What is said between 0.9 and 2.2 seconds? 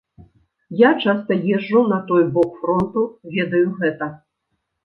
часта езджу на